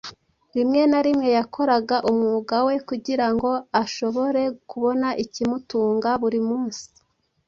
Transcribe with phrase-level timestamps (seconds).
[0.55, 3.51] Rimwe na rimwe yakoraga umwuga we kugira ngo
[3.83, 6.83] ashobore kubona ikimutunga buri munsi